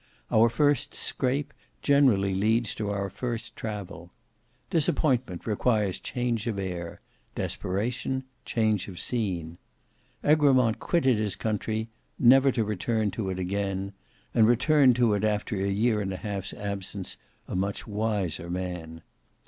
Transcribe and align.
Our 0.31 0.49
first 0.49 0.95
scrape 0.95 1.53
generally 1.83 2.33
leads 2.33 2.73
to 2.73 2.89
our 2.89 3.07
first 3.07 3.55
travel. 3.55 4.09
Disappointment 4.71 5.45
requires 5.45 5.99
change 5.99 6.47
of 6.47 6.57
air; 6.57 7.01
desperation 7.35 8.23
change 8.43 8.87
of 8.87 8.99
scene. 8.99 9.59
Egremont 10.25 10.79
quitted 10.79 11.19
his 11.19 11.35
country, 11.35 11.87
never 12.17 12.51
to 12.51 12.63
return 12.63 13.11
to 13.11 13.29
it 13.29 13.37
again; 13.37 13.93
and 14.33 14.47
returned 14.47 14.95
to 14.95 15.13
it 15.13 15.23
after 15.23 15.55
a 15.55 15.69
year 15.69 16.01
and 16.01 16.11
a 16.11 16.17
half's 16.17 16.55
absence, 16.55 17.17
a 17.47 17.55
much 17.55 17.85
wiser 17.85 18.49
man. 18.49 19.03